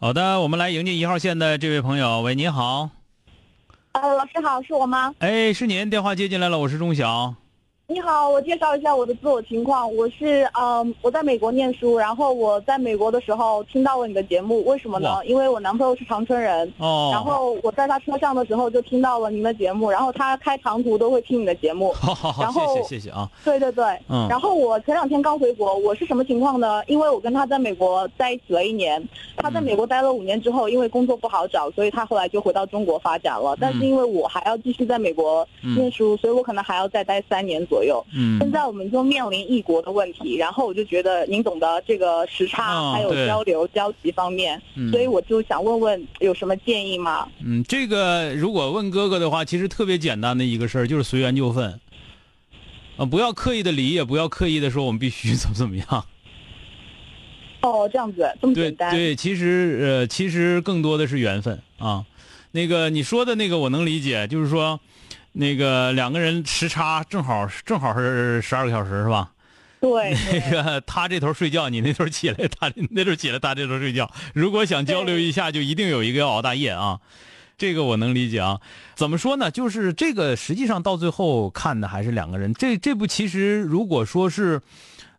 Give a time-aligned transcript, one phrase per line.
[0.00, 2.20] 好的，我们来迎接一号线的这位朋友。
[2.20, 2.88] 喂，您好。
[3.90, 5.12] 呃，老师好，是我吗？
[5.18, 7.34] 哎，是您，电话接进来了，我是钟晓。
[7.90, 9.90] 你好，我介绍一下我的自我情况。
[9.96, 15.24] 我是嗯，我在美国念书，然后我在美国的时候听到了你的节目，为什么呢？
[15.24, 21.90] 因为我男朋友是长春人，哦，然后我在他车上的时候就听到了您的节目，然后他开长途都会听你的节目。
[21.96, 23.26] 好好好，然后谢谢谢谢啊。
[23.42, 26.84] 对对对，嗯然后我前两天刚回国，我是什么情况呢？
[26.88, 29.02] 因为我跟他在美国在一起了一年，
[29.38, 33.56] 他在美国待了五年之后，因为工作不好找，所以他后来就回到中国发展了。
[33.58, 37.77] 但是因为我还要继续在美国念书，所以我可能还要再待三年左右。
[38.12, 47.28] 嗯现在我们就面临异国的问题，然后我就觉得您懂得这个时差，哦还有交流交集方面，嗯所以我就想问问有什么建议吗？
[47.44, 51.80] 嗯，这个如果问哥哥的话，其实特别简单的一个事儿，就是随缘就分。
[52.96, 56.04] 啊，不要刻意的离，也不要刻意的说我们必须怎么怎么样。
[57.62, 58.90] 哦，这样子这么简单？
[58.92, 62.04] 对，其实呃，其实更多的是缘分啊。
[62.50, 64.80] 那个你说的那个我能理解，就是说，
[65.38, 69.30] 那个两个人时差正好正好是十二个小时是吧？
[69.80, 74.10] 对 那个他这头睡觉，你那头起来，他那头起来，他这头睡觉。
[74.34, 76.98] 如果想交流一下，就一定有一个要熬大夜啊。
[77.56, 78.60] 这个我能理解啊。
[78.96, 79.48] 怎么说呢？
[79.48, 82.52] 就是这个实际上到最后看的还是两个人。
[82.52, 84.60] 这这部其实如果说是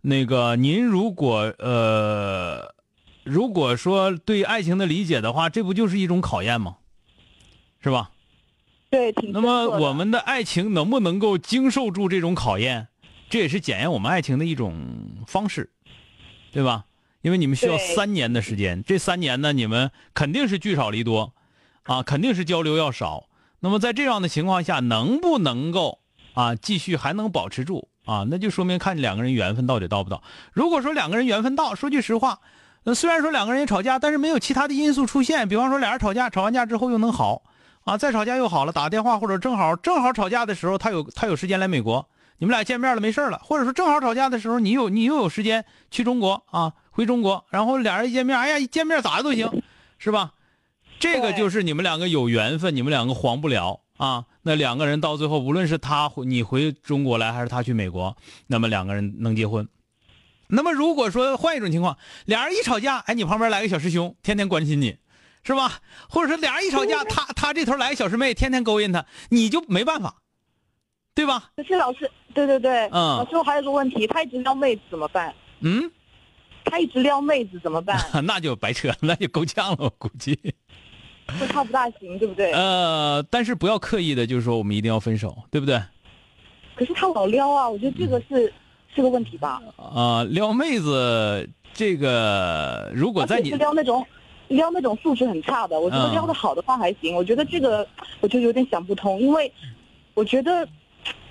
[0.00, 2.74] 那个您如果呃，
[3.22, 6.78] 如果说对爱情的理解的话，这不就是一种考验吗？
[7.80, 8.10] 是吧？
[8.90, 12.88] 对，挺那么我们的爱情能不能够经受住这种考验？
[13.30, 14.74] 这也是检验我们爱情的一种
[15.26, 15.70] 方式，
[16.50, 16.86] 对吧？
[17.20, 21.34] 因为你们需要三年的时间，这三年呢，你们肯定是聚少离多，
[21.82, 23.26] 啊，肯定是交流要少。
[23.60, 25.98] 那么在这样的情况下，能不能够
[26.32, 28.24] 啊继续还能保持住啊？
[28.30, 30.22] 那就说明看两个人缘分到底到不到。
[30.52, 32.38] 如果说两个人缘分到，说句实话，
[32.84, 37.42] 那虽然说两个人也吵架，但是没有其他的因素出现，比方说俩人吵架，吵完架之后又能好
[37.88, 42.06] 啊，再吵架又好了，打个电话或者正好正好吵架的时候，他有他有时间来美国，
[42.36, 49.62] 你们俩见面了没事了，或者说正好吵架的时候，你有你又有时间去中国啊，回中国，然后俩人一见面，哎呀，一见面咋的都行，
[49.98, 50.32] 是吧？
[51.00, 54.26] 这个就是你们两个有缘分，你们两个黄不了啊。
[54.42, 58.14] 那两个人到最后，无论是他回你回中国来，还是他去美国，
[58.48, 59.66] 那么两个人能结婚。
[60.48, 64.98] 那么如果说换一种情况，俩人一吵架，哎，你旁边来个小师兄，天天关心你，
[65.48, 65.80] 是吧？
[66.10, 70.16] 或者说俩人一吵架，他他这头来个小师妹，天天勾引他，你就没办法，
[71.14, 71.50] 对吧？
[71.56, 75.34] 可是老师，对对对，嗯老师我还有个问题，他一直撩妹子怎么办？
[75.60, 75.90] 嗯，
[76.66, 77.98] 他一直撩妹子怎么办？
[78.24, 80.38] 那就白扯，那就够呛了，我估计。
[81.40, 82.52] 会他不大行，对不对？
[82.52, 85.82] 呃，但是不要刻意的，就是说我们一定要分手，对不对？
[86.76, 88.52] 可是他老撩啊，我觉得这个是
[88.94, 89.62] 是个问题吧。
[89.76, 94.06] 啊、撩妹子这个，如果在你撩那种
[94.48, 97.14] 撩那种素质很差的，我觉得嗯撩的好的话还行。
[97.14, 97.86] 我觉得这个
[98.20, 99.52] 我就有点想不通，因为
[100.14, 100.66] 我觉得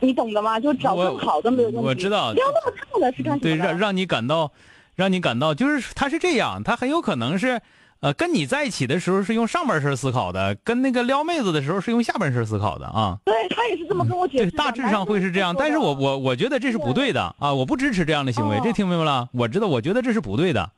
[0.00, 0.58] 你懂的吗？
[0.58, 1.86] 就找我更好的没有问题。
[1.86, 3.66] 我知道撩那么差的是干什对么对？
[3.68, 4.50] 让让你感到，
[4.96, 7.60] 让你感到，就是他是这样，他很有可能是，
[8.00, 13.16] 呃，跟你在一起的时候是用上半身思考的，跟那个撩妹子的时候是用下半身思考的啊。
[13.24, 14.56] 对他也是这么跟我解对，释对。
[14.56, 19.28] 大致上会是这样，但是我我我觉得这是不对的啊，我不支持这样的行为，哦这听明白了？
[19.32, 20.68] 我知道，我觉得这是不对的，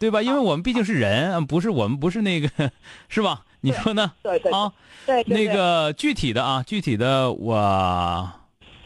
[0.00, 0.22] 对吧？
[0.22, 2.48] 因为我们毕竟是人，不是我们不是那个，
[3.08, 3.44] 是吧？
[3.60, 4.12] 你说呢？
[4.22, 4.72] 对对啊，
[5.06, 8.32] 对对那个具体的啊，具体的我，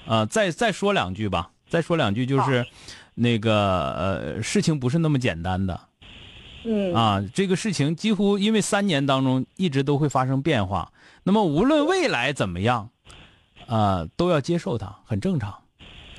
[0.07, 2.67] 呃，再再说两句吧，再说两句就是，
[3.15, 5.81] 那个呃，事情不是那么简单的。
[6.65, 6.93] 嗯。
[6.93, 10.91] 啊，这个事情几乎因为三年当中一直都会发生变化，
[11.23, 12.91] 那么无论未来怎么样，
[13.69, 15.55] 啊，都要接受它，很正常，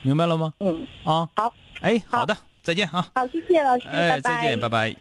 [0.03, 0.53] 明白了吗？
[0.61, 2.19] 嗯，啊，好，哎，好。
[2.19, 4.95] 好的，再见啊，好，谢谢老师，哎再见，拜拜。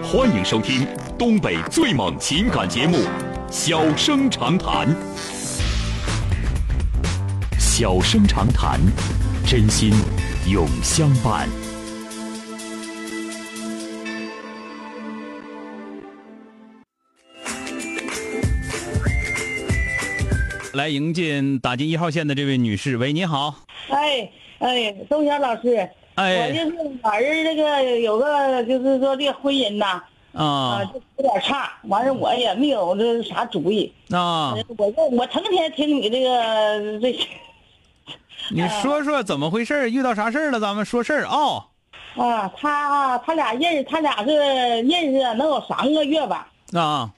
[0.00, 0.86] 欢迎收听
[1.18, 2.98] 东北最猛情感节目，
[3.50, 4.94] 小生长谈。
[7.58, 8.78] 小生长谈，
[9.44, 9.92] 真心
[10.46, 11.48] 永相伴。
[20.74, 23.54] 来迎进打进一号线的这位女士，喂，你好，
[23.88, 25.76] 哎哎，钟晓老师，
[26.14, 37.26] 哎我哎就是我儿子这个有个就是说这个婚姻呐啊，啊就有点差，完事我也没有这啥主意，啊，我就我成天听你这个这些
[38.50, 39.88] 你说说怎么回事儿？
[39.88, 40.60] 遇到啥事儿了？
[40.60, 41.66] 咱们说事儿啊。
[42.16, 47.10] 啊，他他俩认识，他俩是认识能有三个月吧，啊，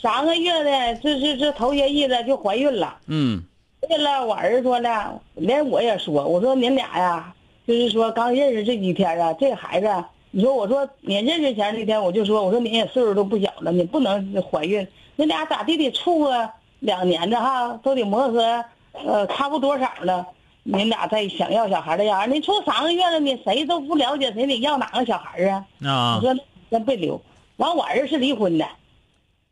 [0.00, 2.98] 三个月的，这这这头些日子就怀孕了。
[3.06, 3.42] 嗯
[3.88, 7.32] 对了，我儿子说呢，连我也说，我说您俩呀，
[7.66, 9.88] 就是说刚认识这几天啊，这孩子，
[10.32, 16.50] 你说我说你认识前那天我就说，我说你也岁数都不小了，你不能怀孕，你俩咋地得处个
[16.80, 20.26] 两年的哈，都得磨合，呃，差不多少了，
[20.64, 25.64] 你俩再想要小孩的样儿，你处三个月了，你谁都不了解谁得要哪个小孩啊？
[25.84, 26.36] 啊你说
[26.70, 27.20] 先别留。
[27.58, 28.66] 完，我儿子是离婚的，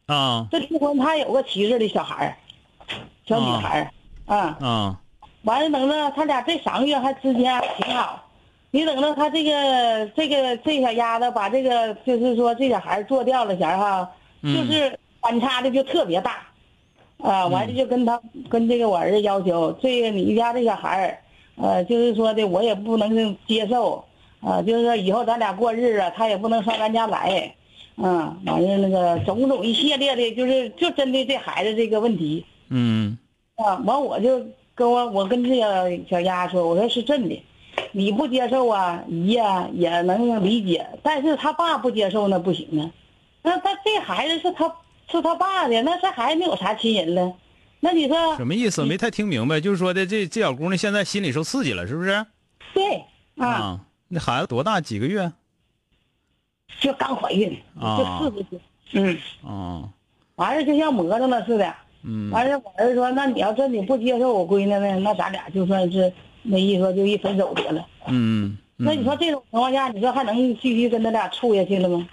[0.07, 0.47] 啊。
[0.51, 2.37] 这离婚他有个七岁的小孩儿，
[3.27, 3.81] 小女孩
[4.27, 4.59] 儿，啊。
[4.61, 5.01] 啊。
[5.43, 8.23] 完了，等着他俩这三个月还之间还挺好。
[8.71, 14.11] 你等着他这个这个这小丫头把这个就是说这小孩做掉了前儿哈，
[14.43, 14.57] 嗯。
[14.57, 16.39] 就是反差的就特别大，
[17.19, 18.21] 啊，完了就跟他
[18.51, 21.19] 跟这个我儿子要求，这个你家这小孩儿，
[21.57, 24.05] 呃，就是说的我也不能接受，
[24.41, 27.55] 啊，就是说以后咱俩过日子，他也不能上咱家来，
[27.97, 33.17] 嗯，完了那个种种一系列的，就是就针对这孩子这个问题，嗯
[33.57, 34.45] 啊，完我就
[34.75, 37.41] 跟我我跟这个小丫说，我说是真的，
[37.93, 42.91] 你不接受啊，姨呀、也能理解，但是他爸不接受那不行啊，
[43.43, 44.75] 那他这孩子是他
[45.09, 47.33] 是他爸的，那这孩子没有啥亲人了，
[47.79, 48.85] 那你说什么意思？
[48.85, 49.61] 没太听明白。
[49.61, 52.27] 就是说的这这小姑娘现在心里受刺激了，是不是？
[52.73, 53.05] 对
[53.37, 54.81] 啊，啊，那孩子多大？
[54.81, 55.31] 几个月？
[56.81, 59.89] 就刚怀孕，啊就四十岁，嗯，啊
[60.37, 66.13] 完事就像磨着了似的，嗯完事我儿子说，那你要真你不接受我闺女呢，那咱俩就算是
[66.43, 67.87] 那意思就一分手得了。
[68.09, 68.57] 嗯。
[68.77, 72.05] 那你说这种情况下，你说还能继续跟他俩处下去了吗？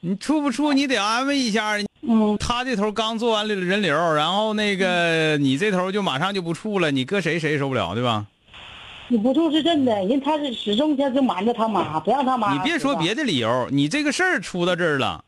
[0.00, 0.72] 你处不处？
[0.72, 1.76] 你得安慰一下。
[2.00, 8.24] 嗯，他这头刚做完了人流，然后那个你这头就马上就不处了，你搁谁谁也受不了，对吧？
[9.10, 12.52] 你不处是真的，人他是始终他就瞒着他妈，不让他妈。
[12.52, 15.24] 你别说别的理由，你这个事儿出到这儿了，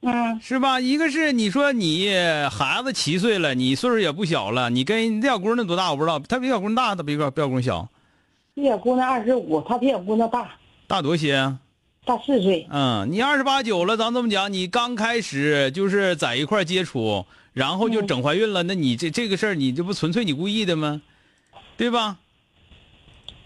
[0.00, 0.80] 嗯是吧？
[0.80, 2.10] 一个是你说你
[2.50, 7.88] 孩子七岁了，你岁数也不小了，你跟这小姑娘多大我不知道，她比小姑娘大，她比小比小姑娘小，
[8.56, 10.50] 这小姑娘二十五，她比小姑娘大
[10.86, 11.58] 大多些啊？
[12.06, 12.66] 大四岁。
[12.70, 21.02] 嗯，你二十八九了，咱这么讲，你刚开始就是在一块接触，然后就整怀孕了，那你这这个事儿，你这不纯粹你故意的吗？
[21.76, 22.16] 对吧？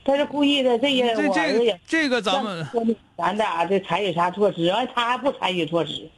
[0.05, 2.67] 他是故意的，这些这这个我儿子也这个咱们
[3.17, 6.11] 咱俩这采取啥措施，完他还不采取措施。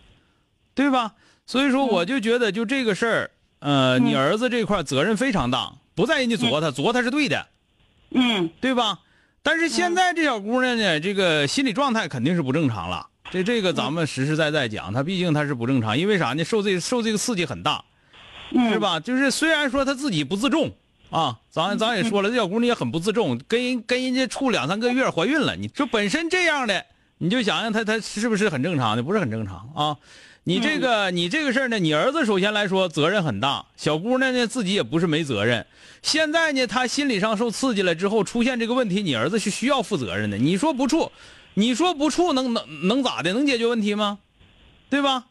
[0.74, 1.14] 对吧？
[1.46, 3.30] 所以说，我就觉得就这个事儿，
[3.60, 7.46] 呃，你儿子这块责任非常大，不在人家作他，作他是对的，
[8.10, 8.98] 嗯对吧？
[9.42, 13.06] 但是现在这小姑娘呢，这个心理状态肯定是不正常了。
[13.30, 16.44] 这这个咱们实实在在讲，她毕竟她是不正常，因为啥呢？
[16.44, 17.84] 受这受这个刺激很大，
[18.50, 18.78] 嗯，是？
[18.78, 19.00] 吧？
[19.00, 20.70] 就是虽然说她自己不自重
[21.10, 26.84] 啊，咱咱也说了， 这小姑娘也很不自重，跟人跟人家处两三个月怀孕了，你说本身这样的，
[27.18, 29.02] 你就想想她她是不是很正常的？
[29.02, 29.96] 不是很正常啊。
[30.44, 35.66] 你这个你这个事儿呢，你儿子首先来说责任很大，小姑娘呢自己也不是没责任。
[36.02, 40.38] 现在呢，她心理上受刺激了之后出现这个问题，你儿子是需要负责任的。
[40.38, 41.10] 你说不处，
[41.54, 43.32] 你说不处能能能咋的？
[43.32, 44.20] 能解决问题吗？
[44.88, 45.26] 对吧？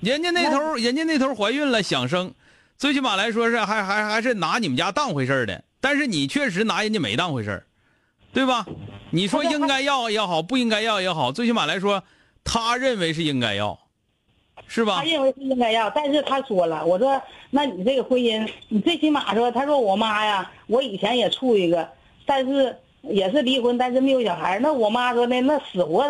[0.00, 2.34] 人家那头人家那头怀孕了想生，
[2.76, 7.66] 最起码来说是还还还是拿你们家当回事儿的，但是你确实拿人家没当回事儿，
[8.32, 8.66] 对吧？
[9.10, 12.02] 你说应该要也好，不应该要也好，最起码来说，
[12.42, 13.78] 他认为是应该要，
[14.66, 15.04] 是吧他？
[15.04, 21.88] 认为是应该要，但是他说了，我说那你这个婚姻，你最起码说，他说我妈呀，我以前也处一个，
[22.26, 24.58] 但是也是离婚，但是没有小孩。
[24.58, 26.04] 那我妈说呢，那死活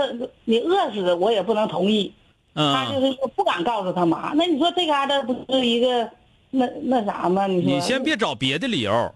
[0.45, 2.13] 你饿死我也不能同意。
[2.55, 4.33] 嗯他就嗯，是说不敢告诉他妈。
[4.35, 6.09] 那你说这嘎达不是一个
[6.55, 7.47] 那那啥嘛？
[7.47, 9.15] 你你先别找别的理由，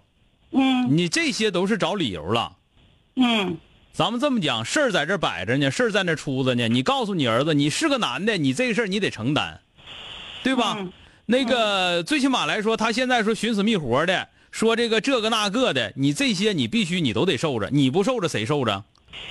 [0.52, 2.56] 嗯你这些都是找理由了。
[3.16, 3.56] 嗯
[3.92, 6.68] 咱们这么讲，事儿在这摆着呢，事儿在那出着呢。
[6.68, 9.60] 你告诉你儿子，你是个男的，你这个事儿你得承担，
[10.42, 10.76] 对吧？
[10.78, 10.92] 嗯
[11.30, 18.82] 那个最起码来说，他现在说寻死觅活的，说这个这个那个的，你这些你必须你都得受着，你不受着谁受着，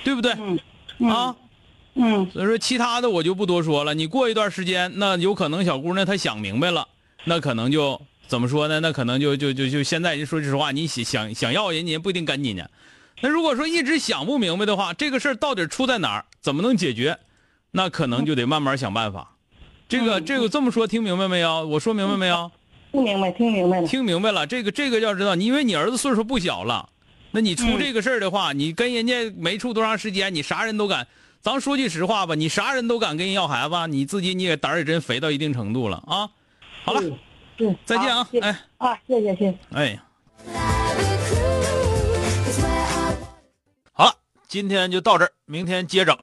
[0.04, 0.32] 对不对？
[0.34, 0.58] 嗯
[0.98, 1.36] 嗯啊，
[1.94, 3.94] 嗯所以说其他的我就不多说了。
[3.94, 6.86] 你过一段时间，那有可能小姑娘她想明白了，
[7.24, 8.80] 那可能就怎么说呢？
[8.80, 12.66] 那可能就就就就现在说实话，你想想想要人家不一定跟你呢。
[13.20, 17.18] 那如果说一直想不明白的话，这个事儿到底出在哪儿，怎么能解决？
[17.70, 19.34] 那可能就得慢慢想办法。
[19.88, 21.66] 这个嗯这个这么说听明白没有？
[21.66, 22.50] 我说明白没有？
[22.92, 23.86] 听明白，听明白了。
[23.88, 26.88] 听明白了，这个这个要知道，你因为你儿子岁数不小了，
[27.32, 31.06] 那你出嗯这个事儿的话，你跟人家没处多长时间，你啥人都敢。
[31.40, 36.30] 咱说句实话吧，你啥人都敢跟人要孩子，你自己你也胆儿也真肥到一定程度了啊！
[36.84, 37.00] 好了，
[37.58, 38.28] 嗯，再见啊！
[38.40, 39.58] 哎啊，谢谢谢谢。
[39.72, 40.00] 哎，
[43.92, 44.14] 好了，
[44.46, 46.16] 今天就到这儿，明天接整。